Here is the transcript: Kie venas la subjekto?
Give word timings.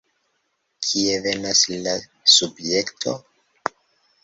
Kie 0.85 1.17
venas 1.25 1.61
la 1.85 1.95
subjekto? 2.39 3.17